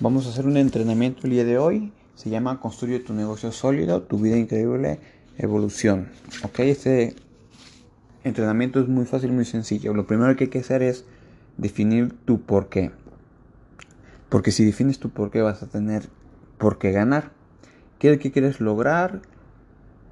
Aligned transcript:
Vamos 0.00 0.26
a 0.26 0.30
hacer 0.30 0.44
un 0.46 0.56
entrenamiento 0.56 1.20
el 1.24 1.30
día 1.30 1.44
de 1.44 1.56
hoy. 1.56 1.92
Se 2.16 2.28
llama 2.28 2.58
Construye 2.58 2.98
tu 2.98 3.14
negocio 3.14 3.52
sólido, 3.52 4.02
tu 4.02 4.18
vida 4.18 4.36
increíble, 4.36 4.98
evolución. 5.38 6.08
Ok, 6.42 6.58
este 6.60 7.14
entrenamiento 8.24 8.80
es 8.80 8.88
muy 8.88 9.04
fácil, 9.04 9.30
muy 9.30 9.44
sencillo. 9.44 9.94
Lo 9.94 10.04
primero 10.04 10.34
que 10.34 10.44
hay 10.44 10.50
que 10.50 10.58
hacer 10.58 10.82
es 10.82 11.04
definir 11.58 12.12
tu 12.24 12.40
por 12.40 12.68
qué. 12.68 12.90
Porque 14.30 14.50
si 14.50 14.64
defines 14.64 14.98
tu 14.98 15.10
por 15.10 15.30
qué 15.30 15.42
vas 15.42 15.62
a 15.62 15.68
tener 15.68 16.08
por 16.58 16.78
qué 16.78 16.90
ganar. 16.90 17.30
¿Qué 18.00 18.18
que 18.18 18.32
quieres 18.32 18.60
lograr? 18.60 19.22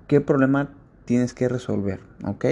¿Qué 0.07 0.21
problema 0.21 0.71
tienes 1.07 1.35
que 1.35 1.49
resolver? 1.49 1.99
¿Ok? 2.25 2.45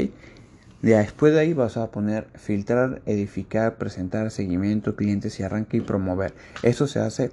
Después 0.82 1.34
de 1.34 1.40
ahí 1.40 1.52
vas 1.52 1.76
a 1.76 1.90
poner 1.90 2.28
filtrar, 2.34 3.02
edificar, 3.04 3.76
presentar, 3.76 4.30
seguimiento, 4.30 4.96
clientes 4.96 5.38
y 5.38 5.42
arranque 5.42 5.76
y 5.76 5.80
promover. 5.82 6.32
Eso 6.62 6.86
se 6.86 7.00
hace 7.00 7.30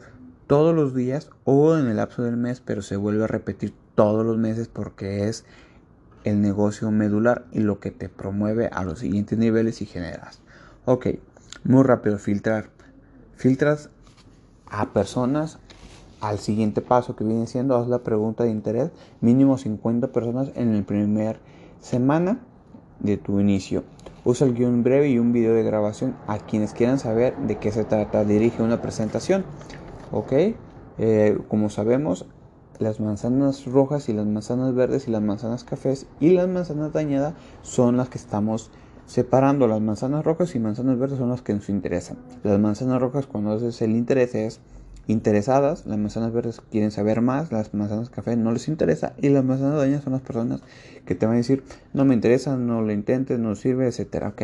todos 0.47 0.75
los 0.75 0.93
días 0.93 1.29
o 1.45 1.77
en 1.77 1.87
el 1.87 1.97
lapso 1.97 2.23
del 2.23 2.35
mes, 2.35 2.59
pero 2.59 2.81
se 2.81 2.97
vuelve 2.97 3.23
a 3.23 3.27
repetir 3.27 3.73
todos 3.95 4.25
los 4.25 4.37
meses 4.37 4.67
porque 4.67 5.29
es 5.29 5.45
el 6.25 6.41
negocio 6.41 6.91
medular 6.91 7.45
y 7.53 7.59
lo 7.59 7.79
que 7.79 7.91
te 7.91 8.09
promueve 8.09 8.67
a 8.67 8.83
los 8.83 8.99
siguientes 8.99 9.37
niveles 9.37 9.81
y 9.81 9.85
generas. 9.85 10.41
Ok, 10.83 11.07
muy 11.63 11.83
rápido, 11.83 12.17
filtrar. 12.17 12.69
Filtras 13.37 13.89
a 14.65 14.91
personas 14.91 15.59
al 16.19 16.39
siguiente 16.39 16.81
paso 16.81 17.15
que 17.15 17.23
viene 17.23 17.47
siendo, 17.47 17.77
haz 17.77 17.87
la 17.87 17.99
pregunta 17.99 18.43
de 18.43 18.49
interés, 18.49 18.91
mínimo 19.21 19.57
50 19.57 20.07
personas 20.09 20.49
en 20.55 20.73
el 20.73 20.83
primer 20.83 21.39
semana 21.79 22.39
de 22.99 23.17
tu 23.17 23.39
inicio. 23.39 23.83
Usa 24.25 24.47
el 24.47 24.53
guion 24.53 24.83
breve 24.83 25.09
y 25.09 25.19
un 25.19 25.31
video 25.31 25.53
de 25.53 25.63
grabación 25.63 26.15
a 26.27 26.37
quienes 26.39 26.73
quieran 26.73 26.99
saber 26.99 27.35
de 27.37 27.57
qué 27.57 27.71
se 27.71 27.85
trata. 27.85 28.25
Dirige 28.25 28.61
una 28.61 28.81
presentación. 28.81 29.45
Ok, 30.11 30.33
eh, 30.97 31.37
como 31.47 31.69
sabemos, 31.69 32.25
las 32.79 32.99
manzanas 32.99 33.65
rojas 33.65 34.09
y 34.09 34.13
las 34.13 34.25
manzanas 34.25 34.73
verdes 34.75 35.07
y 35.07 35.11
las 35.11 35.21
manzanas 35.21 35.63
cafés 35.63 36.07
y 36.19 36.31
las 36.31 36.47
manzanas 36.47 36.93
dañadas 36.93 37.33
son 37.61 37.97
las 37.97 38.09
que 38.09 38.17
estamos 38.17 38.69
separando. 39.05 39.67
Las 39.67 39.81
manzanas 39.81 40.23
rojas 40.23 40.55
y 40.55 40.59
manzanas 40.59 40.99
verdes 40.99 41.17
son 41.17 41.29
las 41.29 41.41
que 41.41 41.53
nos 41.53 41.69
interesan. 41.69 42.17
Las 42.43 42.59
manzanas 42.59 43.01
rojas, 43.01 43.25
cuando 43.25 43.51
haces 43.51 43.81
el 43.81 43.91
interés, 43.95 44.35
es 44.35 44.59
interesadas, 45.07 45.85
las 45.85 45.97
manzanas 45.97 46.33
verdes 46.33 46.61
quieren 46.69 46.91
saber 46.91 47.21
más, 47.21 47.51
las 47.51 47.73
manzanas 47.73 48.09
café 48.09 48.35
no 48.35 48.51
les 48.51 48.67
interesa 48.67 49.13
y 49.21 49.29
las 49.29 49.43
manzanas 49.43 49.77
dañadas 49.77 50.03
son 50.03 50.13
las 50.13 50.21
personas 50.21 50.61
que 51.05 51.15
te 51.15 51.25
van 51.25 51.35
a 51.35 51.37
decir 51.37 51.63
no 51.93 52.05
me 52.05 52.13
interesa, 52.13 52.57
no 52.57 52.81
lo 52.81 52.91
intentes, 52.91 53.39
no 53.39 53.55
sirve, 53.55 53.87
etcétera, 53.87 54.29
¿ok? 54.29 54.41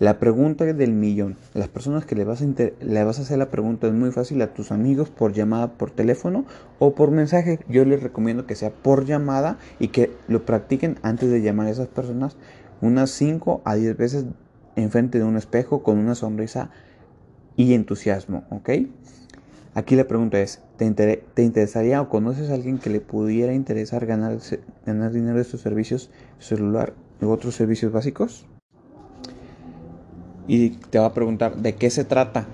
La 0.00 0.18
pregunta 0.18 0.64
del 0.64 0.92
millón. 0.92 1.36
Las 1.54 1.68
personas 1.68 2.04
que 2.04 2.16
le 2.16 2.24
vas, 2.24 2.42
a 2.42 2.44
le 2.44 3.04
vas 3.04 3.20
a 3.20 3.22
hacer 3.22 3.38
la 3.38 3.50
pregunta 3.50 3.86
es 3.86 3.92
muy 3.92 4.10
fácil 4.10 4.42
a 4.42 4.52
tus 4.52 4.72
amigos 4.72 5.08
por 5.08 5.32
llamada 5.32 5.74
por 5.74 5.92
teléfono 5.92 6.44
o 6.80 6.96
por 6.96 7.12
mensaje. 7.12 7.60
Yo 7.68 7.84
les 7.84 8.02
recomiendo 8.02 8.44
que 8.44 8.56
sea 8.56 8.70
por 8.70 9.06
llamada 9.06 9.56
y 9.78 9.88
que 9.88 10.10
lo 10.26 10.44
practiquen 10.44 10.98
antes 11.02 11.30
de 11.30 11.42
llamar 11.42 11.68
a 11.68 11.70
esas 11.70 11.86
personas 11.86 12.36
unas 12.80 13.10
5 13.10 13.62
a 13.64 13.76
10 13.76 13.96
veces 13.96 14.24
enfrente 14.74 15.18
de 15.18 15.24
un 15.24 15.36
espejo 15.36 15.84
con 15.84 15.98
una 15.98 16.16
sonrisa 16.16 16.70
y 17.54 17.74
entusiasmo, 17.74 18.42
¿ok? 18.50 18.70
Aquí 19.76 19.96
la 19.96 20.06
pregunta 20.06 20.40
es, 20.40 20.60
¿te, 20.76 21.42
interesaría 21.42 22.00
o 22.00 22.08
conoces 22.08 22.48
a 22.48 22.54
alguien 22.54 22.78
que 22.78 22.90
le 22.90 23.00
pudiera 23.00 23.54
interesar 23.54 24.06
ganar, 24.06 24.38
ganar 24.86 25.12
dinero 25.12 25.34
de 25.34 25.42
estos 25.42 25.62
servicios 25.62 26.10
celular 26.38 26.94
u 27.20 27.30
otros 27.30 27.56
servicios 27.56 27.90
básicos? 27.90 28.46
Y 30.46 30.70
te 30.70 31.00
va 31.00 31.06
a 31.06 31.12
preguntar, 31.12 31.56
¿de 31.56 31.74
qué 31.74 31.90
se 31.90 32.04
trata? 32.04 32.46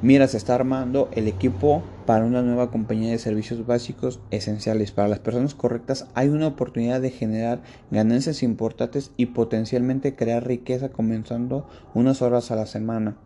Mira, 0.00 0.26
se 0.26 0.36
está 0.36 0.56
armando 0.56 1.08
el 1.12 1.28
equipo 1.28 1.84
para 2.06 2.24
una 2.24 2.42
nueva 2.42 2.72
compañía 2.72 3.12
de 3.12 3.18
servicios 3.18 3.64
básicos 3.64 4.18
esenciales. 4.32 4.90
Para 4.90 5.06
las 5.06 5.20
personas 5.20 5.54
correctas 5.54 6.08
hay 6.14 6.28
una 6.28 6.48
oportunidad 6.48 7.00
de 7.00 7.10
generar 7.10 7.60
ganancias 7.92 8.42
importantes 8.42 9.12
y 9.16 9.26
potencialmente 9.26 10.16
crear 10.16 10.44
riqueza 10.44 10.88
comenzando 10.88 11.68
unas 11.94 12.20
horas 12.20 12.50
a 12.50 12.56
la 12.56 12.66
semana 12.66 13.16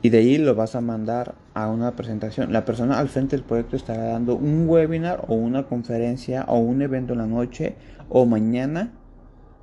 y 0.00 0.10
de 0.10 0.18
ahí 0.18 0.38
lo 0.38 0.54
vas 0.54 0.76
a 0.76 0.80
mandar 0.80 1.34
a 1.54 1.68
una 1.68 1.96
presentación. 1.96 2.52
La 2.52 2.64
persona 2.64 2.98
al 2.98 3.08
frente 3.08 3.36
del 3.36 3.44
proyecto 3.44 3.76
estará 3.76 4.04
dando 4.04 4.36
un 4.36 4.68
webinar 4.68 5.24
o 5.28 5.34
una 5.34 5.64
conferencia 5.64 6.44
o 6.46 6.58
un 6.58 6.82
evento 6.82 7.14
en 7.14 7.18
la 7.18 7.26
noche 7.26 7.74
o 8.08 8.24
mañana 8.26 8.92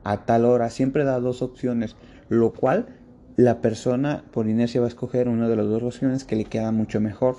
a 0.03 0.25
tal 0.25 0.45
hora. 0.45 0.69
Siempre 0.69 1.05
da 1.05 1.19
dos 1.19 1.41
opciones, 1.41 1.95
lo 2.27 2.51
cual 2.53 2.87
la 3.37 3.61
persona 3.61 4.23
por 4.31 4.47
inercia 4.47 4.81
va 4.81 4.87
a 4.87 4.89
escoger 4.89 5.29
una 5.29 5.47
de 5.47 5.55
las 5.55 5.67
dos 5.67 5.83
opciones 5.83 6.25
que 6.25 6.35
le 6.35 6.45
queda 6.45 6.71
mucho 6.71 6.99
mejor. 6.99 7.37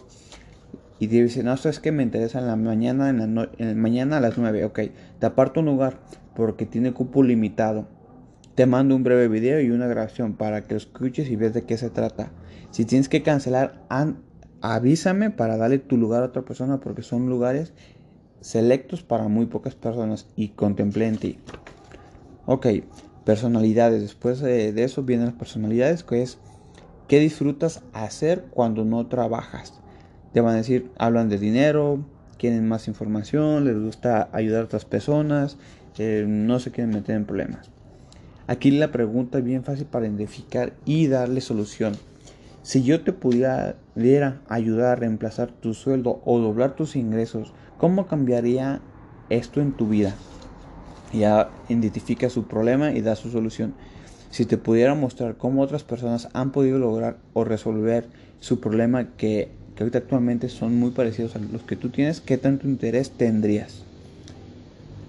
Y 0.99 1.09
dice, 1.09 1.43
no, 1.43 1.53
es 1.53 1.81
que 1.81 1.93
me 1.93 2.03
interesa 2.03 2.39
en 2.39 2.47
la 2.47 2.57
mañana, 2.57 3.11
en 3.11 3.34
la 3.34 3.75
mañana 3.75 4.17
a 4.17 4.21
las 4.21 4.39
9. 4.39 4.65
Ok, 4.65 4.81
te 5.19 5.27
aparto 5.27 5.61
un 5.61 5.67
lugar 5.67 5.99
porque 6.34 6.65
tiene 6.65 6.95
cupo 6.95 7.23
limitado. 7.23 7.87
Te 8.56 8.65
mando 8.65 8.97
un 8.97 9.05
breve 9.05 9.28
video 9.28 9.61
y 9.61 9.71
una 9.71 9.87
grabación 9.87 10.33
para 10.33 10.62
que 10.62 10.72
lo 10.72 10.78
escuches 10.78 11.28
y 11.28 11.37
veas 11.37 11.53
de 11.53 11.67
qué 11.67 11.77
se 11.77 11.91
trata. 11.91 12.33
Si 12.71 12.87
tienes 12.87 13.11
que 13.11 13.22
cancelar, 13.22 13.84
avísame 14.62 15.28
para 15.28 15.59
darle 15.59 15.78
tu 15.78 15.99
lugar 15.99 16.22
a 16.22 16.27
otra 16.28 16.41
persona 16.41 16.81
porque 16.81 17.03
son 17.03 17.28
lugares 17.28 17.75
selectos 18.41 19.03
para 19.03 19.28
muy 19.28 19.45
pocas 19.45 19.75
personas 19.75 20.27
y 20.37 20.49
contemplé 20.49 21.06
en 21.06 21.19
ti. 21.19 21.39
Ok, 22.47 22.66
personalidades. 23.27 24.00
Después 24.00 24.41
de, 24.41 24.69
eso 24.83 25.03
vienen 25.03 25.27
las 25.27 25.34
personalidades, 25.34 26.03
que 26.03 26.22
es 26.22 26.39
qué 27.09 27.21
disfrutas 27.21 27.83
hacer 27.93 28.47
cuando 28.49 28.87
no 28.87 29.06
trabajas. 29.06 29.83
Te 30.33 30.41
van 30.41 30.55
a 30.55 30.59
decir, 30.59 30.91
hablan 30.97 31.28
de 31.28 31.37
dinero, 31.37 32.06
quieren 32.39 32.66
más 32.66 32.89
información, 32.89 33.66
les 33.66 33.78
gusta 33.78 34.31
ayudar 34.33 34.62
a 34.62 34.65
otras 34.65 34.87
personas, 34.87 35.59
eh, 35.99 36.25
no 36.27 36.59
se 36.59 36.71
quieren 36.71 36.95
meter 36.95 37.16
en 37.16 37.27
problemas. 37.27 37.76
Aquí 38.49 38.71
la 38.71 38.93
pregunta 38.93 39.39
es 39.39 39.45
bien 39.45 39.65
fácil 39.65 39.87
para 39.87 40.07
identificar 40.07 40.73
y 40.84 41.09
darle 41.09 41.41
solución. 41.41 41.95
Si 42.62 42.83
yo 42.83 43.03
te 43.03 43.12
pudiera 43.12 43.77
ayudar 44.49 44.93
a 44.93 44.97
reemplazar 44.97 45.51
tu 45.51 45.75
sueldo 45.75 46.21
o 46.25 46.39
doblar 46.39 46.77
tus 46.77 46.95
ingresos, 46.95 47.53
¿cómo 47.79 48.07
cambiaría 48.07 48.81
esto 49.31 49.61
en 49.61 49.73
tu 49.73 49.89
vida? 49.89 50.15
Ya 51.12 51.51
identifica 51.69 52.31
su 52.31 52.45
problema 52.45 52.93
y 52.93 53.01
da 53.01 53.17
su 53.17 53.31
solución. 53.31 53.75
Si 54.31 54.45
te 54.45 54.59
pudiera 54.59 54.95
mostrar 54.95 55.37
cómo 55.37 55.63
otras 55.63 55.83
personas 55.83 56.28
han 56.33 56.53
podido 56.53 56.78
lograr 56.78 57.19
o 57.33 57.45
resolver 57.45 58.07
su 58.41 58.61
problema 58.61 59.09
que, 59.17 59.49
que 59.75 59.83
ahorita 59.83 59.99
actualmente 59.99 60.49
son 60.49 60.78
muy 60.78 60.91
parecidos 60.91 61.34
a 61.34 61.39
los 61.39 61.63
que 61.63 61.77
tú 61.77 61.89
tienes, 61.89 62.21
¿qué 62.21 62.37
tanto 62.37 62.69
interés 62.69 63.11
tendrías? 63.11 63.83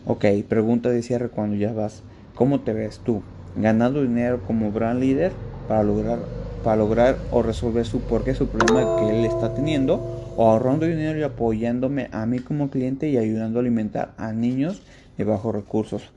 Ok, 0.06 0.26
pregunta 0.48 0.90
de 0.90 1.04
cierre 1.04 1.30
cuando 1.30 1.56
ya 1.56 1.74
vas. 1.74 2.02
¿Cómo 2.38 2.62
te 2.62 2.74
ves 2.74 3.00
tú? 3.00 3.24
¿Ganando 3.56 4.04
dinero 4.04 4.42
como 4.46 4.72
gran 4.72 5.00
líder 5.00 5.32
para 5.68 5.84
lograr 5.84 6.20
para 6.64 6.78
lograr 6.78 7.18
o 7.32 7.42
resolver 7.42 7.86
su 7.86 8.02
qué 8.26 8.34
su 8.34 8.48
problema 8.48 8.98
que 9.00 9.10
él 9.10 9.26
está 9.26 9.54
teniendo, 9.54 9.96
o 10.36 10.50
ahorrando 10.50 10.86
dinero 10.86 11.18
y 11.18 11.24
apoyándome 11.24 12.10
a 12.12 12.26
mí 12.26 12.40
como 12.40 12.70
cliente 12.70 13.10
y 13.10 13.18
ayudando 13.18 13.60
a 13.60 13.62
alimentar 13.62 14.14
a 14.18 14.34
niños 14.34 14.82
de 15.18 15.24
bajos 15.24 15.56
recursos. 15.56 16.12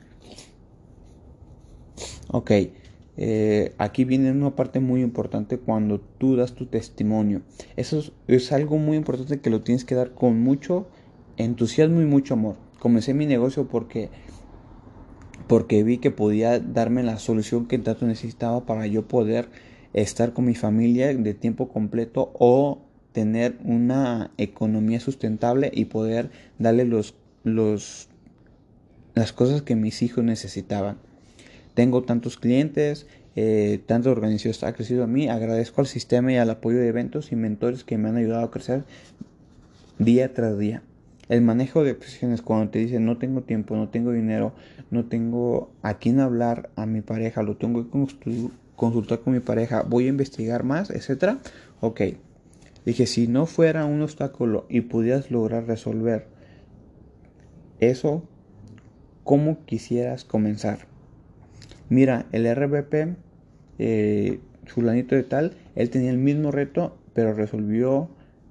Ok, 2.33 2.51
eh, 3.17 3.75
aquí 3.79 4.05
viene 4.05 4.33
una 4.33 4.57
parte 4.57 4.81
muy 4.81 5.03
importante 5.03 5.59
cuando 5.59 6.01
tú 6.01 6.37
das 6.37 6.55
tu 6.55 6.67
testimonio. 6.67 7.43
Eso 7.77 8.03
es, 8.27 8.53
algo 8.53 8.77
muy 8.77 8.97
importante 8.97 9.41
que 9.41 9.51
lo 9.51 9.63
tienes 9.63 9.85
que 9.85 9.95
dar 9.95 10.13
con 10.15 10.41
mucho 10.41 10.89
entusiasmo 11.37 12.01
y 12.01 12.07
mucho 12.07 12.35
amor. 12.35 12.57
Comencé 12.79 13.15
mi 13.15 13.27
negocio 13.27 13.69
porque 13.69 14.11
porque 15.51 15.83
vi 15.83 15.99
que 15.99 16.13
podía 16.13 16.61
darme 16.61 17.03
la 17.03 17.19
solución 17.19 17.67
que 17.67 17.77
tanto 17.77 18.07
necesitaba 18.07 18.67
para 18.67 18.87
yo 18.87 19.09
poder 19.09 19.49
estar 19.93 20.33
con 20.33 20.45
mi 20.45 20.55
familia 20.55 21.13
de 21.13 21.35
tiempo 21.35 21.69
completo 21.69 22.31
o 22.39 22.79
tener 23.11 23.57
una 23.65 24.31
economía 24.39 25.01
sustentable 25.01 25.73
y 25.75 25.87
poder 25.87 26.31
darle 26.61 26.85
los, 26.85 27.17
los, 27.43 28.09
las 29.15 29.33
cosas 29.33 29.63
que 29.63 29.75
mis 29.75 30.03
hijos 30.03 30.23
necesitaban. 30.23 30.99
Tengo 31.75 32.05
tantos 32.05 32.37
clientes, 32.37 33.09
eh, 33.35 33.81
tantas 33.87 34.13
organizaciones 34.13 34.63
ha 34.63 34.73
crecido 34.73 35.03
a 35.03 35.09
mí. 35.09 35.29
Agradezco 35.29 35.81
al 35.81 35.89
sistema 35.89 36.33
y 36.33 36.37
al 36.37 36.51
apoyo 36.51 36.79
de 36.79 36.87
eventos 36.87 37.33
y 37.33 37.35
mentores 37.35 37.83
que 37.83 37.99
me 37.99 38.09
han 38.09 38.17
ayudado 38.17 38.45
a 38.45 38.53
crecer 38.53 38.85
día 39.99 40.33
tras 40.33 40.57
día. 40.57 40.85
El 41.31 41.43
manejo 41.43 41.85
de 41.85 41.95
presiones 41.95 42.43
cuando 42.43 42.71
te 42.71 42.81
dicen 42.81 43.07
no 43.07 43.17
tengo 43.17 43.43
tiempo, 43.43 43.77
no 43.77 43.89
tengo 43.89 44.11
dinero, 44.11 44.53
no 44.91 45.05
tengo 45.05 45.71
a 45.81 45.95
quién 45.95 46.19
hablar 46.19 46.71
a 46.75 46.87
mi 46.87 47.03
pareja, 47.03 47.45
lo 47.45 47.57
tengo 47.57 47.89
que 47.89 48.51
consultar 48.75 49.21
con 49.21 49.33
mi 49.35 49.39
pareja, 49.39 49.83
voy 49.83 50.07
a 50.07 50.09
investigar 50.09 50.65
más, 50.65 50.91
etcétera. 50.91 51.39
Ok. 51.81 52.01
Dije, 52.85 53.07
si 53.07 53.29
no 53.29 53.47
fuera 53.47 53.85
un 53.85 54.03
obstáculo 54.03 54.67
y 54.69 54.81
pudieras 54.81 55.31
lograr 55.31 55.69
resolver 55.69 56.27
eso, 57.79 58.25
¿cómo 59.23 59.65
quisieras 59.67 60.25
comenzar? 60.25 60.81
Mira, 61.89 62.27
el 62.33 62.45
RBP, 62.45 63.17
eh, 63.79 64.41
de 64.77 65.23
tal, 65.23 65.53
él 65.77 65.91
tenía 65.91 66.11
el 66.11 66.19
mismo 66.19 66.51
reto 66.51 66.97
pero 67.15 67.35
resolvió, 67.35 68.09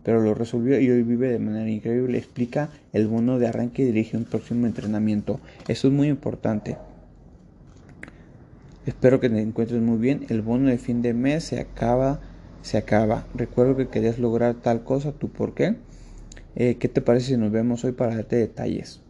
pero 0.10 0.24
lo 0.24 0.34
resolvió 0.34 0.80
y 0.80 0.90
hoy 0.90 1.04
vive 1.04 1.30
de 1.30 1.38
manera 1.38 1.70
increíble. 1.70 2.18
Explica 2.18 2.72
el 2.94 3.06
bono 3.06 3.38
de 3.38 3.48
arranque 3.48 3.84
y 3.84 3.86
dirige 3.86 4.18
un 4.18 4.24
próximo 4.24 4.66
entrenamiento. 4.66 5.40
Eso 5.68 5.88
es 5.88 5.94
muy 5.94 6.08
importante. 6.08 6.78
Espero 8.88 9.20
que 9.20 9.30
te 9.30 9.40
encuentres 9.40 9.80
muy 9.84 10.00
bien. 10.00 10.26
El 10.30 10.42
bono 10.42 10.70
de 10.70 10.80
fin 10.80 11.04
de 11.04 11.14
mes 11.14 11.44
se 11.44 11.60
acaba, 11.60 12.22
se 12.64 12.80
acaba. 12.80 13.28
Recuerdo 13.36 13.78
que 13.78 13.90
querías 13.90 14.18
lograr 14.18 14.56
tal 14.56 14.84
cosa, 14.84 15.12
¿tú 15.12 15.30
por 15.30 15.54
qué? 15.54 15.76
Eh, 16.56 16.78
¿Qué 16.80 16.88
te 16.88 17.02
parece 17.02 17.28
si 17.28 17.38
nos 17.38 17.52
vemos 17.52 17.84
hoy 17.84 17.92
para 17.92 18.16
darte 18.16 18.38
detalles? 18.38 19.02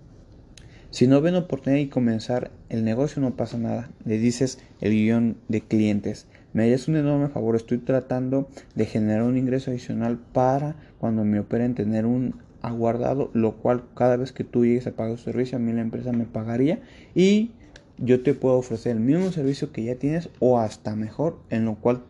Si 0.91 1.07
no 1.07 1.21
ven 1.21 1.35
oportunidad 1.35 1.81
y 1.81 1.87
comenzar 1.87 2.51
el 2.67 2.83
negocio 2.83 3.21
no 3.21 3.37
pasa 3.37 3.57
nada. 3.57 3.89
Le 4.03 4.17
dices 4.17 4.59
el 4.81 4.91
guion 4.91 5.37
de 5.47 5.61
clientes. 5.61 6.27
Me 6.53 6.63
harías 6.63 6.87
un 6.87 6.95
enorme 6.95 7.29
favor. 7.29 7.55
Estoy 7.55 7.77
tratando 7.77 8.49
de 8.75 8.85
generar 8.85 9.23
un 9.23 9.37
ingreso 9.37 9.71
adicional 9.71 10.17
para 10.33 10.75
cuando 10.97 11.23
me 11.23 11.39
operen 11.39 11.75
tener 11.75 12.05
un 12.05 12.35
aguardado, 12.61 13.29
lo 13.33 13.53
cual 13.57 13.83
cada 13.95 14.17
vez 14.17 14.31
que 14.31 14.43
tú 14.43 14.65
llegues 14.65 14.87
a 14.87 14.91
pagar 14.91 15.15
tu 15.15 15.21
servicio, 15.21 15.57
a 15.57 15.61
mí 15.61 15.71
la 15.71 15.81
empresa 15.81 16.11
me 16.11 16.25
pagaría 16.25 16.79
y 17.15 17.51
yo 17.97 18.21
te 18.21 18.33
puedo 18.33 18.55
ofrecer 18.55 18.93
el 18.93 19.01
mismo 19.01 19.31
servicio 19.31 19.71
que 19.71 19.83
ya 19.83 19.95
tienes 19.95 20.29
o 20.39 20.59
hasta 20.59 20.95
mejor, 20.95 21.37
en 21.49 21.65
lo 21.65 21.75
cual 21.75 22.01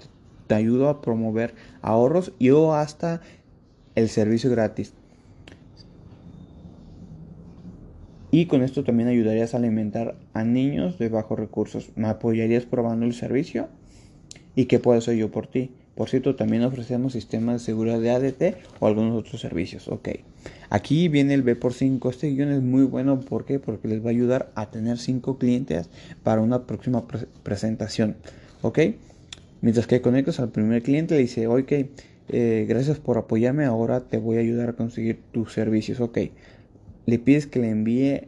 te 0.48 0.56
ayudo 0.56 0.90
a 0.90 1.02
promover 1.02 1.54
ahorros 1.82 2.34
y 2.40 2.50
o 2.52 2.74
hasta 2.74 3.22
el 3.96 4.10
servicio 4.10 4.50
gratis. 4.50 4.94
Y 8.32 8.46
con 8.46 8.62
esto 8.62 8.84
también 8.84 9.10
ayudarías 9.10 9.54
a 9.54 9.58
alimentar 9.58 10.16
a 10.34 10.44
niños 10.44 11.00
de 11.00 11.10
bajos 11.10 11.40
recursos. 11.40 11.92
¿Me 11.96 12.08
apoyarías 12.08 12.66
probando 12.66 13.06
el 13.06 13.14
servicio? 13.14 13.68
¿Y 14.56 14.66
qué 14.66 14.80
puedo 14.80 14.98
hacer 14.98 15.16
yo 15.16 15.32
por 15.32 15.48
ti? 15.48 15.72
Por 15.96 16.10
cierto, 16.10 16.36
también 16.36 16.64
ofrecemos 16.64 17.14
sistemas 17.14 17.62
de 17.62 17.66
seguridad 17.66 18.00
de 18.00 18.12
ADT 18.12 18.56
o 18.80 18.88
algunos 18.88 19.18
otros 19.18 19.42
servicios. 19.42 19.88
Ok. 19.90 20.10
Aquí 20.70 21.10
viene 21.10 21.34
el 21.34 21.42
B 21.42 21.56
por 21.56 21.74
5. 21.74 22.10
Este 22.10 22.30
guion 22.30 22.52
es 22.52 22.62
muy 22.62 22.84
bueno. 22.84 23.20
¿Por 23.20 23.46
qué? 23.46 23.60
Porque 23.60 23.88
les 23.88 24.02
va 24.02 24.08
a 24.08 24.12
ayudar 24.12 24.52
a 24.56 24.70
tener 24.72 24.98
5 24.98 25.38
clientes 25.38 25.90
para 26.24 26.42
una 26.42 26.66
próxima 26.66 27.06
presentación. 27.44 28.16
Ok. 28.62 28.80
Mientras 29.62 29.88
que 29.88 30.02
conectas 30.02 30.40
al 30.40 30.50
primer 30.50 30.84
cliente, 30.84 31.16
le 31.16 31.22
dice, 31.22 31.48
ok, 31.48 31.72
eh, 32.30 32.66
gracias 32.70 32.98
por 33.00 33.18
apoyarme. 33.18 33.66
Ahora 33.66 34.00
te 34.00 34.18
voy 34.18 34.38
a 34.38 34.40
ayudar 34.40 34.70
a 34.70 34.74
conseguir 34.74 35.20
tus 35.34 35.52
servicios. 35.52 36.00
Ok 36.00 36.20
le 37.10 37.18
pides 37.18 37.48
que 37.48 37.60
le 37.60 37.70
envíe 37.70 38.28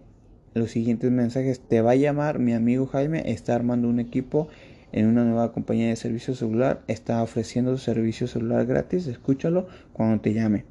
los 0.54 0.72
siguientes 0.72 1.12
mensajes. 1.12 1.60
Te 1.60 1.82
va 1.82 1.92
a 1.92 1.96
llamar 1.96 2.40
mi 2.40 2.54
amigo 2.54 2.88
Jaime, 2.88 3.24
está 3.32 3.56
armando 3.56 3.88
un 3.88 4.00
equipo 4.00 4.48
en 4.92 5.08
una 5.08 5.24
nueva 5.24 5.52
compañía 5.54 5.90
de 5.90 5.96
servicio 5.96 6.36
celular, 6.36 6.82
está 6.88 7.22
ofreciendo 7.24 7.78
servicio 7.78 8.28
celular 8.28 8.66
gratis, 8.66 9.08
escúchalo 9.08 9.68
cuando 9.94 10.22
te 10.22 10.34
llame. 10.34 10.66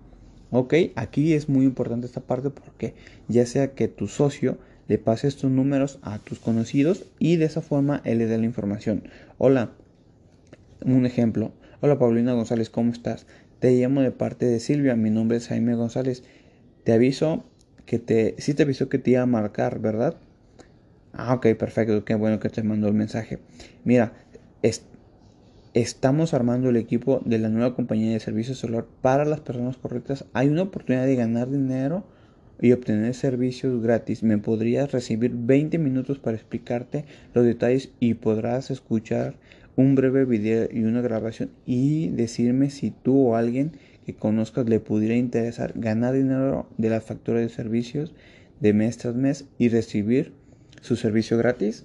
Ok, 0.51 0.75
aquí 0.97 1.33
es 1.33 1.49
muy 1.49 1.65
importante 1.65 2.07
esta 2.07 2.21
parte 2.21 2.51
porque 2.51 2.95
ya 3.29 3.47
sea 3.47 3.73
que 3.75 3.89
tu 3.89 4.09
socio 4.09 4.59
le 4.89 4.99
pase 4.99 5.29
estos 5.29 5.51
números 5.51 6.01
a 6.03 6.19
tus 6.19 6.41
conocidos 6.41 7.05
y 7.21 7.37
de 7.37 7.45
esa 7.45 7.63
forma 7.63 8.03
él 8.05 8.19
le 8.19 8.27
dé 8.27 8.37
la 8.37 8.47
información. 8.47 9.05
Hola, 9.39 9.71
un 10.85 11.07
ejemplo. 11.07 11.53
Hola 11.81 11.99
Paulina 11.99 12.33
González, 12.33 12.69
¿cómo 12.69 12.91
estás? 12.91 13.27
Te 13.61 13.73
llamo 13.73 14.01
de 14.01 14.11
parte 14.11 14.47
de 14.47 14.59
Silvia, 14.59 14.97
mi 14.97 15.11
nombre 15.11 15.37
es 15.37 15.47
Jaime 15.47 15.77
González. 15.77 16.25
Te 16.83 16.93
aviso 16.93 17.45
que 17.87 17.99
te, 17.99 18.35
sí 18.39 18.55
te 18.55 18.65
avisó 18.65 18.89
que 18.89 18.99
te 18.99 19.13
iba 19.13 19.23
a 19.23 19.27
marcar, 19.27 19.79
¿verdad? 19.79 20.17
Ah, 21.13 21.35
ok, 21.35 21.47
perfecto, 21.59 22.05
qué 22.05 22.15
bueno 22.15 22.39
que 22.39 22.51
te 22.51 22.63
mandó 22.63 22.89
el 22.89 22.95
mensaje. 22.95 23.41
Mira, 23.85 24.13
estamos 25.75 26.35
armando 26.35 26.71
el 26.71 26.77
equipo 26.77 27.21
de 27.25 27.39
la 27.39 27.49
nueva 27.49 27.75
compañía 27.75 28.13
de 28.13 28.21
servicios 28.21 28.59
solar 28.59 28.87
para 29.03 29.25
las 29.25 29.41
personas 29.41 29.77
correctas. 29.77 30.25
Hay 30.33 30.49
una 30.49 30.63
oportunidad 30.63 31.07
de 31.07 31.17
ganar 31.17 31.51
dinero 31.51 32.05
y 32.61 32.73
obtener 32.73 33.15
servicios 33.15 33.83
gratis. 33.83 34.23
Me 34.23 34.39
podrías 34.39 34.93
recibir 34.93 35.33
20 35.35 35.79
minutos 35.79 36.19
para 36.19 36.37
explicarte 36.37 37.05
los 37.35 37.45
detalles 37.45 37.91
y 37.99 38.15
podrás 38.15 38.71
escuchar 38.71 39.35
un 39.77 39.95
breve 39.95 40.25
video 40.25 40.69
y 40.71 40.85
una 40.85 41.01
grabación 41.01 41.51
y 41.67 42.09
decirme 42.09 42.71
si 42.71 42.91
tú 42.91 43.29
o 43.29 43.37
alguien 43.37 43.73
que 44.05 44.15
conozcas 44.15 44.69
le 44.69 44.81
pudiera 44.81 45.15
interesar 45.15 45.73
ganar 45.75 46.15
dinero 46.15 46.69
de 46.77 46.91
las 46.91 47.05
facturas 47.05 47.43
de 47.43 47.49
servicios 47.49 48.15
de 48.61 48.75
mes 48.75 48.99
tras 48.99 49.15
mes 49.15 49.47
y 49.59 49.69
recibir 49.69 50.35
su 50.81 50.97
servicio 50.97 51.39
gratis. 51.39 51.85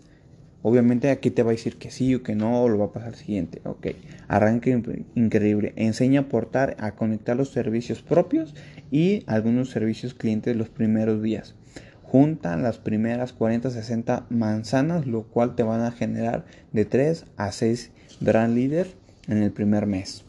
Obviamente 0.61 1.11
aquí 1.11 1.29
te 1.29 1.43
va 1.43 1.51
a 1.51 1.51
decir 1.51 1.77
que 1.77 1.91
sí 1.91 2.15
o 2.15 2.23
que 2.23 2.33
no, 2.33 2.63
o 2.63 2.69
lo 2.69 2.79
va 2.79 2.85
a 2.85 2.91
pasar 2.91 3.09
al 3.09 3.15
siguiente. 3.15 3.61
Ok, 3.65 3.87
arranque 4.27 4.81
increíble. 5.13 5.73
Enseña 5.75 6.21
a 6.21 6.23
aportar, 6.23 6.75
a 6.79 6.95
conectar 6.95 7.37
los 7.37 7.49
servicios 7.49 8.01
propios 8.01 8.55
y 8.89 9.23
algunos 9.27 9.69
servicios 9.69 10.15
clientes 10.15 10.55
los 10.55 10.69
primeros 10.69 11.21
días. 11.21 11.55
Junta 12.01 12.57
las 12.57 12.77
primeras 12.77 13.33
40, 13.33 13.69
60 13.69 14.25
manzanas, 14.29 15.05
lo 15.05 15.23
cual 15.23 15.55
te 15.55 15.63
van 15.63 15.81
a 15.81 15.91
generar 15.91 16.45
de 16.71 16.85
3 16.85 17.25
a 17.37 17.51
6 17.51 17.91
brand 18.21 18.55
leaders 18.55 18.95
en 19.27 19.43
el 19.43 19.51
primer 19.51 19.85
mes. 19.85 20.23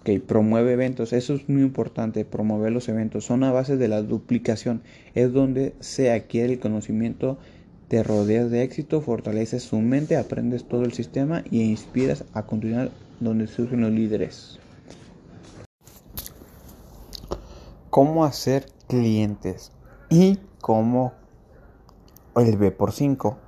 Ok, 0.00 0.20
promueve 0.26 0.74
eventos, 0.74 1.14
eso 1.14 1.34
es 1.34 1.48
muy 1.48 1.62
importante, 1.62 2.26
promover 2.26 2.72
los 2.72 2.90
eventos, 2.90 3.24
son 3.24 3.42
a 3.42 3.52
base 3.52 3.78
de 3.78 3.88
la 3.88 4.02
duplicación, 4.02 4.82
es 5.14 5.32
donde 5.32 5.72
se 5.80 6.12
adquiere 6.12 6.52
el 6.52 6.58
conocimiento, 6.58 7.38
te 7.88 8.02
rodeas 8.02 8.50
de 8.50 8.62
éxito, 8.62 9.00
fortaleces 9.00 9.62
su 9.62 9.78
mente, 9.78 10.16
aprendes 10.16 10.66
todo 10.66 10.82
el 10.82 10.92
sistema 10.92 11.42
y 11.50 11.62
inspiras 11.62 12.24
a 12.32 12.42
continuar 12.44 12.90
donde 13.20 13.46
surgen 13.46 13.82
los 13.82 13.90
líderes. 13.90 14.58
¿Cómo 17.90 18.24
hacer 18.24 18.66
clientes? 18.88 19.70
Y 20.10 20.38
cómo 20.60 21.12
el 22.36 22.56
B 22.56 22.70
por 22.70 22.92
5. 22.92 23.38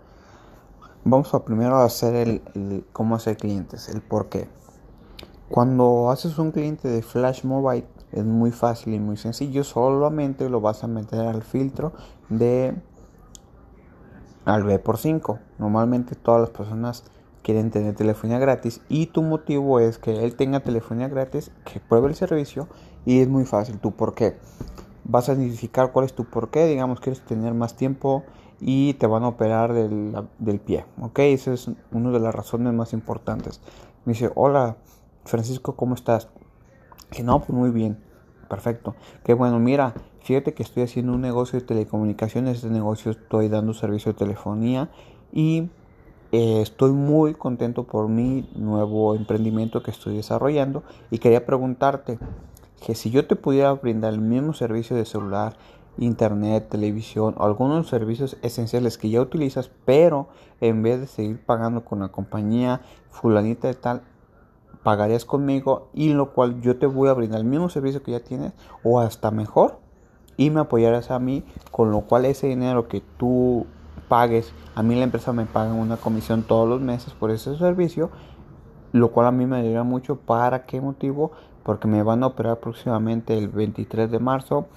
Vamos 1.04 1.34
a 1.34 1.44
primero 1.44 1.78
hacer 1.78 2.14
el 2.14 2.84
cómo 2.92 3.16
hacer 3.16 3.36
clientes, 3.36 3.88
el 3.88 4.00
por 4.00 4.28
qué. 4.28 4.48
Cuando 5.48 6.10
haces 6.10 6.38
un 6.38 6.50
cliente 6.50 6.88
de 6.88 7.02
Flash 7.02 7.44
Mobile 7.44 7.86
es 8.12 8.24
muy 8.24 8.50
fácil 8.50 8.94
y 8.94 8.98
muy 8.98 9.16
sencillo. 9.16 9.62
Solamente 9.62 10.48
lo 10.48 10.60
vas 10.60 10.82
a 10.82 10.88
meter 10.88 11.20
al 11.20 11.42
filtro 11.42 11.92
de 12.28 12.74
al 14.46 14.62
B 14.62 14.78
por 14.78 14.96
5. 14.96 15.38
Normalmente 15.58 16.14
todas 16.14 16.40
las 16.40 16.50
personas 16.50 17.04
quieren 17.42 17.70
tener 17.70 17.94
telefonía 17.94 18.38
gratis 18.38 18.80
y 18.88 19.06
tu 19.06 19.22
motivo 19.22 19.78
es 19.78 19.98
que 19.98 20.24
él 20.24 20.34
tenga 20.34 20.60
telefonía 20.60 21.08
gratis, 21.08 21.50
que 21.64 21.80
pruebe 21.80 22.08
el 22.08 22.14
servicio 22.14 22.66
y 23.04 23.20
es 23.20 23.28
muy 23.28 23.44
fácil. 23.44 23.78
¿Tú 23.78 23.92
por 23.92 24.14
qué? 24.14 24.38
Vas 25.04 25.28
a 25.28 25.34
identificar 25.34 25.92
cuál 25.92 26.06
es 26.06 26.14
tu 26.14 26.24
por 26.24 26.50
qué. 26.50 26.66
Digamos, 26.66 27.00
quieres 27.00 27.20
tener 27.20 27.54
más 27.54 27.76
tiempo 27.76 28.24
y 28.60 28.94
te 28.94 29.06
van 29.06 29.24
a 29.24 29.28
operar 29.28 29.72
del, 29.72 30.16
del 30.38 30.60
pie. 30.60 30.86
¿Ok? 31.00 31.18
Esa 31.20 31.52
es 31.52 31.70
una 31.92 32.10
de 32.10 32.20
las 32.20 32.34
razones 32.34 32.72
más 32.72 32.92
importantes. 32.92 33.60
Me 34.04 34.14
dice, 34.14 34.30
hola 34.34 34.76
Francisco, 35.24 35.76
¿cómo 35.76 35.94
estás? 35.94 36.28
Que 37.10 37.22
no, 37.22 37.40
pues 37.40 37.50
muy 37.50 37.70
bien, 37.70 37.98
perfecto. 38.48 38.94
Qué 39.24 39.34
bueno, 39.34 39.58
mira, 39.58 39.94
fíjate 40.20 40.54
que 40.54 40.62
estoy 40.62 40.82
haciendo 40.84 41.12
un 41.12 41.20
negocio 41.20 41.58
de 41.58 41.66
telecomunicaciones, 41.66 42.56
este 42.56 42.70
negocio 42.70 43.10
estoy 43.10 43.48
dando 43.48 43.74
servicio 43.74 44.12
de 44.12 44.18
telefonía 44.18 44.88
y 45.32 45.68
eh, 46.32 46.60
estoy 46.60 46.92
muy 46.92 47.34
contento 47.34 47.84
por 47.84 48.08
mi 48.08 48.48
nuevo 48.56 49.14
emprendimiento 49.14 49.82
que 49.82 49.90
estoy 49.90 50.16
desarrollando. 50.16 50.82
Y 51.10 51.18
quería 51.18 51.46
preguntarte 51.46 52.18
que 52.84 52.94
si 52.94 53.10
yo 53.10 53.26
te 53.26 53.36
pudiera 53.36 53.72
brindar 53.72 54.12
el 54.12 54.20
mismo 54.20 54.52
servicio 54.52 54.96
de 54.96 55.04
celular, 55.04 55.56
internet, 55.98 56.68
televisión 56.68 57.34
o 57.38 57.44
algunos 57.44 57.88
servicios 57.88 58.36
esenciales 58.42 58.98
que 58.98 59.10
ya 59.10 59.20
utilizas, 59.20 59.70
pero 59.84 60.28
en 60.60 60.82
vez 60.82 61.00
de 61.00 61.06
seguir 61.06 61.40
pagando 61.44 61.84
con 61.84 62.00
la 62.00 62.08
compañía 62.08 62.82
fulanita 63.08 63.68
de 63.68 63.74
tal, 63.74 64.02
pagarías 64.86 65.24
conmigo 65.24 65.88
y 65.94 66.12
lo 66.12 66.30
cual 66.30 66.60
yo 66.60 66.76
te 66.78 66.86
voy 66.86 67.08
a 67.08 67.12
brindar 67.12 67.40
el 67.40 67.46
mismo 67.46 67.68
servicio 67.68 68.04
que 68.04 68.12
ya 68.12 68.20
tienes 68.20 68.52
o 68.84 69.00
hasta 69.00 69.32
mejor 69.32 69.80
y 70.36 70.50
me 70.50 70.60
apoyarás 70.60 71.10
a 71.10 71.18
mí 71.18 71.42
con 71.72 71.90
lo 71.90 72.02
cual 72.02 72.24
ese 72.24 72.46
dinero 72.46 72.86
que 72.86 73.02
tú 73.16 73.66
pagues 74.08 74.52
a 74.76 74.84
mí 74.84 74.94
la 74.94 75.02
empresa 75.02 75.32
me 75.32 75.44
paga 75.44 75.72
una 75.72 75.96
comisión 75.96 76.44
todos 76.44 76.68
los 76.68 76.80
meses 76.80 77.14
por 77.14 77.32
ese 77.32 77.58
servicio 77.58 78.12
lo 78.92 79.10
cual 79.10 79.26
a 79.26 79.32
mí 79.32 79.44
me 79.44 79.56
ayudaría 79.56 79.82
mucho. 79.82 80.16
Para 80.20 80.66
qué 80.66 80.80
motivo 80.80 81.32
porque 81.64 81.88
me 81.88 82.04
van 82.04 82.22
a 82.22 82.28
operar 82.28 82.60
próximamente 82.60 83.36
el 83.36 83.48
23 83.48 84.08
de 84.08 84.20
marzo 84.20 84.68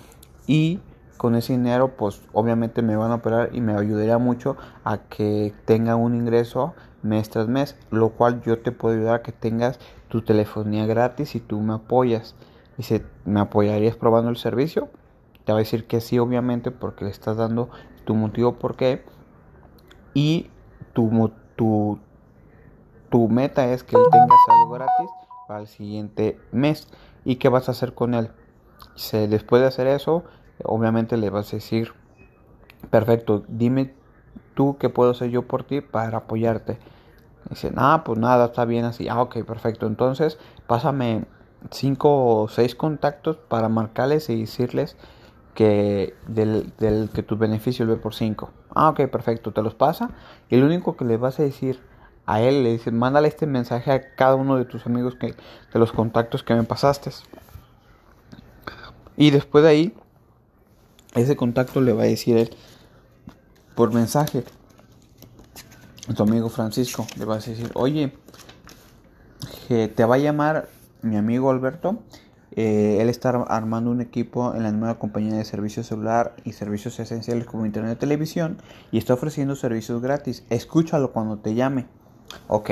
y 0.47 0.79
con 1.17 1.35
ese 1.35 1.53
dinero 1.53 1.95
pues 1.95 2.23
obviamente 2.33 2.81
me 2.81 2.95
van 2.95 3.11
a 3.11 3.15
operar 3.15 3.49
y 3.53 3.61
me 3.61 3.73
ayudaría 3.73 4.17
mucho 4.17 4.57
a 4.83 4.97
que 4.97 5.53
tenga 5.65 5.95
un 5.95 6.15
ingreso 6.15 6.73
mes 7.01 7.29
tras 7.29 7.47
mes, 7.47 7.77
lo 7.91 8.09
cual 8.09 8.41
yo 8.41 8.59
te 8.59 8.71
puedo 8.71 8.95
ayudar 8.95 9.15
a 9.15 9.21
que 9.21 9.31
tengas 9.31 9.79
tu 10.07 10.21
telefonía 10.21 10.85
gratis 10.85 11.35
y 11.35 11.39
tú 11.39 11.59
me 11.61 11.73
apoyas. 11.73 12.35
Y 12.77 12.83
si 12.83 13.01
me 13.25 13.39
apoyarías 13.39 13.95
probando 13.95 14.29
el 14.29 14.37
servicio, 14.37 14.89
te 15.45 15.51
va 15.51 15.59
a 15.59 15.61
decir 15.61 15.87
que 15.87 16.01
sí, 16.01 16.19
obviamente, 16.19 16.71
porque 16.71 17.05
le 17.05 17.11
estás 17.11 17.37
dando 17.37 17.69
tu 18.05 18.15
motivo 18.15 18.55
por 18.55 18.75
qué. 18.75 19.03
Y 20.13 20.49
tu, 20.93 21.31
tu, 21.55 21.99
tu 23.09 23.27
meta 23.27 23.71
es 23.71 23.83
que 23.83 23.95
él 23.95 24.03
tenga 24.11 24.35
algo 24.49 24.73
gratis 24.73 25.09
para 25.47 25.61
el 25.61 25.67
siguiente 25.67 26.39
mes. 26.51 26.87
¿Y 27.25 27.35
qué 27.35 27.49
vas 27.49 27.67
a 27.67 27.71
hacer 27.71 27.93
con 27.93 28.13
él? 28.13 28.31
después 29.11 29.61
de 29.61 29.67
hacer 29.67 29.87
eso, 29.87 30.23
obviamente 30.63 31.17
le 31.17 31.29
vas 31.29 31.53
a 31.53 31.57
decir, 31.57 31.93
perfecto, 32.89 33.43
dime 33.47 33.93
tú 34.59 34.75
qué 34.77 34.89
puedo 34.89 35.11
hacer 35.11 35.29
yo 35.29 35.43
por 35.43 35.63
ti 35.63 35.79
para 35.79 36.17
apoyarte. 36.17 36.77
Dice, 37.49 37.71
ah, 37.77 38.01
pues 38.03 38.19
nada, 38.19 38.47
está 38.47 38.65
bien 38.65 38.83
así. 38.83 39.07
Ah, 39.07 39.21
ok, 39.21 39.45
perfecto. 39.45 39.87
Entonces, 39.87 40.37
pásame 40.67 41.23
cinco 41.71 42.41
o 42.41 42.49
seis 42.49 42.75
contactos 42.75 43.37
para 43.37 43.69
marcarles 43.69 44.29
y 44.29 44.41
decirles 44.41 44.97
que 45.53 46.13
del, 46.27 46.73
que 47.13 47.23
tu 47.23 47.37
beneficio 47.37 47.89
es 47.89 47.99
por 47.99 48.13
5. 48.13 48.51
Ah, 48.75 48.89
ok, 48.89 49.07
perfecto, 49.09 49.53
te 49.53 49.61
los 49.61 49.75
pasa. 49.75 50.09
Y 50.49 50.57
lo 50.57 50.65
único 50.65 50.97
que 50.97 51.05
le 51.05 51.15
vas 51.15 51.39
a 51.39 51.43
decir 51.43 51.79
a 52.25 52.41
él, 52.41 52.61
le 52.65 52.73
dices, 52.73 52.91
mándale 52.91 53.29
este 53.29 53.47
mensaje 53.47 53.93
a 53.93 54.13
cada 54.13 54.35
uno 54.35 54.57
de 54.57 54.65
tus 54.65 54.85
amigos 54.85 55.15
que, 55.15 55.27
de 55.27 55.79
los 55.79 55.93
contactos 55.93 56.43
que 56.43 56.53
me 56.53 56.65
pasaste. 56.65 57.11
Y 59.15 59.31
después 59.31 59.63
de 59.63 59.69
ahí, 59.69 59.93
ese 61.15 61.37
contacto 61.37 61.79
le 61.79 61.93
va 61.93 62.03
a 62.03 62.07
decir 62.07 62.35
él 62.35 62.49
por 63.79 63.93
mensaje 63.93 64.43
tu 66.13 66.23
amigo 66.23 66.49
Francisco. 66.49 67.07
Le 67.17 67.23
vas 67.23 67.47
a 67.47 67.51
decir, 67.51 67.71
oye, 67.75 68.11
que 69.69 69.87
te 69.87 70.03
va 70.03 70.15
a 70.15 70.17
llamar 70.17 70.67
mi 71.01 71.15
amigo 71.15 71.49
Alberto. 71.49 71.99
Eh, 72.57 72.97
él 72.99 73.07
está 73.07 73.29
armando 73.29 73.89
un 73.89 74.01
equipo 74.01 74.53
en 74.53 74.63
la 74.63 74.73
nueva 74.73 74.99
compañía 74.99 75.37
de 75.37 75.45
servicios 75.45 75.87
celular 75.87 76.35
y 76.43 76.51
servicios 76.51 76.99
esenciales 76.99 77.45
como 77.45 77.65
internet 77.65 77.95
y 77.95 77.99
televisión 78.01 78.57
y 78.91 78.97
está 78.97 79.13
ofreciendo 79.13 79.55
servicios 79.55 80.01
gratis. 80.01 80.43
Escúchalo 80.49 81.13
cuando 81.13 81.37
te 81.37 81.55
llame. 81.55 81.85
Ok, 82.49 82.71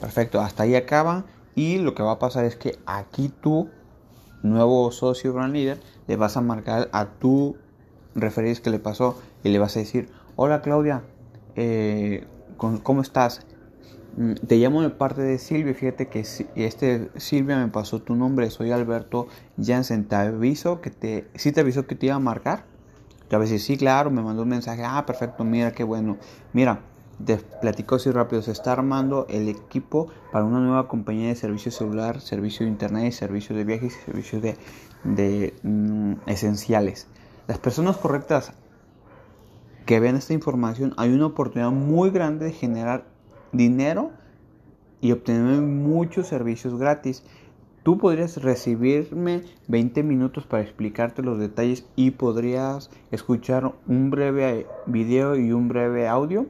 perfecto. 0.00 0.40
Hasta 0.40 0.62
ahí 0.62 0.74
acaba. 0.74 1.26
Y 1.54 1.76
lo 1.76 1.94
que 1.94 2.02
va 2.02 2.12
a 2.12 2.18
pasar 2.18 2.46
es 2.46 2.56
que 2.56 2.78
aquí 2.86 3.30
tú, 3.42 3.68
nuevo 4.42 4.90
socio 4.90 5.34
brand 5.34 5.52
leader, 5.52 5.78
le 6.06 6.16
vas 6.16 6.38
a 6.38 6.40
marcar 6.40 6.88
a 6.92 7.04
tu 7.04 7.56
referir 8.14 8.62
que 8.62 8.70
le 8.70 8.78
pasó 8.78 9.20
y 9.44 9.50
le 9.50 9.58
vas 9.58 9.76
a 9.76 9.80
decir, 9.80 10.08
hola 10.38 10.60
Claudia, 10.60 11.02
eh, 11.54 12.26
¿cómo 12.58 13.00
estás? 13.00 13.40
Mm, 14.18 14.34
te 14.34 14.56
llamo 14.56 14.82
de 14.82 14.90
parte 14.90 15.22
de 15.22 15.38
Silvia, 15.38 15.72
fíjate 15.72 16.08
que 16.08 16.20
este 16.20 17.10
Silvia 17.16 17.56
me 17.56 17.68
pasó 17.68 18.02
tu 18.02 18.14
nombre, 18.14 18.50
soy 18.50 18.70
Alberto 18.70 19.28
Jansen, 19.60 20.06
te 20.06 20.14
aviso 20.16 20.82
que 20.82 20.90
te, 20.90 21.26
sí 21.34 21.52
te 21.52 21.60
avisó 21.60 21.86
que 21.86 21.94
te 21.94 22.06
iba 22.06 22.16
a 22.16 22.20
marcar, 22.20 22.64
te 23.28 23.38
decir, 23.38 23.60
sí, 23.60 23.78
claro, 23.78 24.10
me 24.10 24.20
mandó 24.20 24.42
un 24.42 24.50
mensaje, 24.50 24.82
ah, 24.84 25.04
perfecto, 25.06 25.42
mira, 25.42 25.72
qué 25.72 25.84
bueno, 25.84 26.18
mira, 26.52 26.80
te 27.24 27.38
platico 27.38 27.94
así 27.94 28.10
rápido, 28.10 28.42
se 28.42 28.52
está 28.52 28.72
armando 28.72 29.26
el 29.30 29.48
equipo 29.48 30.08
para 30.32 30.44
una 30.44 30.60
nueva 30.60 30.86
compañía 30.86 31.28
de 31.28 31.34
servicio 31.34 31.72
celular, 31.72 32.20
servicio 32.20 32.66
de 32.66 32.72
internet, 32.72 33.10
servicio 33.14 33.56
de 33.56 33.64
viajes 33.64 33.96
y 33.96 34.04
servicios 34.04 34.42
de, 34.42 34.56
de 35.04 35.54
mm, 35.62 36.12
esenciales. 36.26 37.06
Las 37.48 37.58
personas 37.58 37.96
correctas 37.96 38.52
que 39.86 40.00
vean 40.00 40.16
esta 40.16 40.34
información, 40.34 40.94
hay 40.96 41.12
una 41.12 41.26
oportunidad 41.26 41.70
muy 41.70 42.10
grande 42.10 42.46
de 42.46 42.52
generar 42.52 43.06
dinero 43.52 44.10
y 45.00 45.12
obtener 45.12 45.62
muchos 45.62 46.26
servicios 46.26 46.76
gratis. 46.76 47.24
Tú 47.84 47.96
podrías 47.96 48.42
recibirme 48.42 49.44
20 49.68 50.02
minutos 50.02 50.44
para 50.44 50.64
explicarte 50.64 51.22
los 51.22 51.38
detalles 51.38 51.86
y 51.94 52.10
podrías 52.10 52.90
escuchar 53.12 53.74
un 53.86 54.10
breve 54.10 54.66
video 54.86 55.36
y 55.36 55.52
un 55.52 55.68
breve 55.68 56.08
audio 56.08 56.46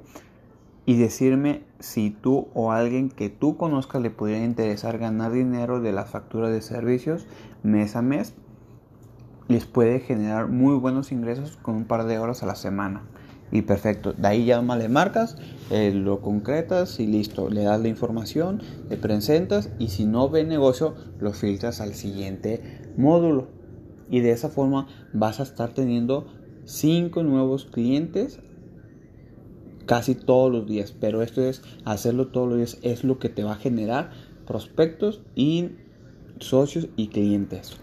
y 0.86 0.96
decirme 0.96 1.62
si 1.78 2.08
tú 2.08 2.48
o 2.54 2.72
alguien 2.72 3.10
que 3.10 3.28
tú 3.28 3.58
conozcas 3.58 4.00
le 4.00 4.08
podría 4.08 4.42
interesar 4.42 4.96
ganar 4.96 5.32
dinero 5.32 5.82
de 5.82 5.92
la 5.92 6.06
factura 6.06 6.48
de 6.48 6.62
servicios 6.62 7.26
mes 7.62 7.96
a 7.96 8.02
mes. 8.02 8.34
Les 9.48 9.66
puede 9.66 10.00
generar 10.00 10.48
muy 10.48 10.74
buenos 10.76 11.12
ingresos 11.12 11.58
con 11.58 11.74
un 11.74 11.84
par 11.84 12.06
de 12.06 12.18
horas 12.18 12.42
a 12.42 12.46
la 12.46 12.54
semana 12.54 13.02
y 13.52 13.62
perfecto. 13.62 14.12
De 14.12 14.28
ahí 14.28 14.44
ya 14.44 14.60
más 14.62 14.78
le 14.78 14.88
marcas, 14.88 15.36
eh, 15.70 15.92
lo 15.92 16.20
concretas 16.20 17.00
y 17.00 17.06
listo. 17.06 17.48
Le 17.48 17.62
das 17.62 17.80
la 17.80 17.88
información, 17.88 18.62
le 18.88 18.96
presentas 18.96 19.70
y 19.78 19.88
si 19.88 20.04
no 20.04 20.28
ve 20.28 20.44
negocio, 20.44 20.94
lo 21.20 21.32
filtras 21.32 21.80
al 21.80 21.94
siguiente 21.94 22.92
módulo. 22.96 23.48
Y 24.10 24.20
de 24.20 24.30
esa 24.30 24.48
forma 24.48 24.86
vas 25.12 25.40
a 25.40 25.44
estar 25.44 25.70
teniendo 25.70 26.26
5 26.64 27.22
nuevos 27.22 27.64
clientes 27.66 28.40
casi 29.86 30.14
todos 30.14 30.50
los 30.52 30.66
días. 30.66 30.92
Pero 30.92 31.22
esto 31.22 31.42
es 31.42 31.62
hacerlo 31.84 32.28
todos 32.28 32.48
los 32.48 32.56
días, 32.58 32.78
es 32.82 33.04
lo 33.04 33.18
que 33.18 33.28
te 33.28 33.44
va 33.44 33.52
a 33.52 33.56
generar 33.56 34.10
prospectos 34.46 35.22
y 35.34 35.70
socios 36.38 36.88
y 36.96 37.08
clientes. 37.08 37.78